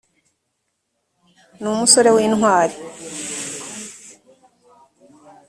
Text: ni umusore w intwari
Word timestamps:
ni 1.59 1.67
umusore 1.73 2.09
w 2.15 2.17
intwari 2.27 2.75